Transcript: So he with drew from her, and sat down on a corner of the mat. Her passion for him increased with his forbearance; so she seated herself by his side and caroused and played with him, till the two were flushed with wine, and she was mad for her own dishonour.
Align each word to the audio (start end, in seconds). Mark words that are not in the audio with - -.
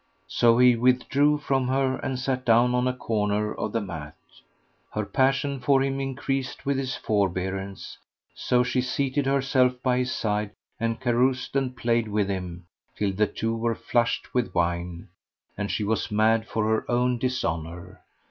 So 0.27 0.57
he 0.57 0.75
with 0.75 1.07
drew 1.09 1.37
from 1.37 1.67
her, 1.67 1.97
and 1.97 2.17
sat 2.17 2.43
down 2.43 2.73
on 2.73 2.87
a 2.87 2.91
corner 2.93 3.53
of 3.53 3.71
the 3.71 3.81
mat. 3.81 4.15
Her 4.93 5.05
passion 5.05 5.59
for 5.59 5.83
him 5.83 5.99
increased 5.99 6.65
with 6.65 6.79
his 6.79 6.95
forbearance; 6.95 7.99
so 8.33 8.63
she 8.63 8.81
seated 8.81 9.27
herself 9.27 9.75
by 9.83 9.99
his 9.99 10.11
side 10.11 10.53
and 10.79 10.99
caroused 10.99 11.55
and 11.55 11.77
played 11.77 12.07
with 12.07 12.29
him, 12.29 12.65
till 12.97 13.11
the 13.13 13.27
two 13.27 13.55
were 13.55 13.75
flushed 13.75 14.33
with 14.33 14.55
wine, 14.55 15.09
and 15.55 15.69
she 15.69 15.83
was 15.83 16.09
mad 16.09 16.47
for 16.47 16.63
her 16.63 16.83
own 16.89 17.19
dishonour. 17.19 18.01